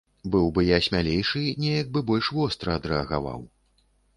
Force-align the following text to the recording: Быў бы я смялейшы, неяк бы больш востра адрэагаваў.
Быў 0.35 0.45
бы 0.55 0.63
я 0.69 0.79
смялейшы, 0.85 1.43
неяк 1.65 1.93
бы 1.99 2.03
больш 2.09 2.33
востра 2.39 2.75
адрэагаваў. 2.81 3.49